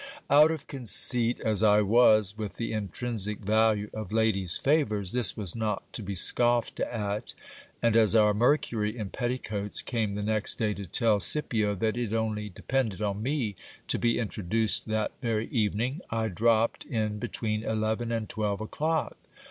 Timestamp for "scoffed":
6.15-6.79